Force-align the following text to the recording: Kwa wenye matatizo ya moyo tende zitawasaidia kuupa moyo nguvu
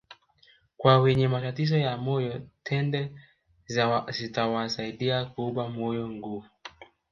Kwa 0.77 0.97
wenye 1.01 1.27
matatizo 1.27 1.77
ya 1.77 1.97
moyo 1.97 2.47
tende 2.63 3.11
zitawasaidia 4.09 5.25
kuupa 5.25 5.69
moyo 5.69 6.09
nguvu 6.09 6.45